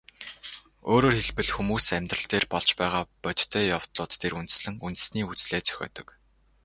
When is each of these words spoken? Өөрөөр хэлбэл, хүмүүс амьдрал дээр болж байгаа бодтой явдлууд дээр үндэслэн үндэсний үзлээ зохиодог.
Өөрөөр 0.93 1.15
хэлбэл, 1.19 1.49
хүмүүс 1.55 1.85
амьдрал 1.97 2.25
дээр 2.29 2.45
болж 2.53 2.69
байгаа 2.79 3.03
бодтой 3.23 3.63
явдлууд 3.77 4.13
дээр 4.21 4.33
үндэслэн 4.39 4.75
үндэсний 4.85 5.25
үзлээ 5.31 5.61
зохиодог. 5.67 6.07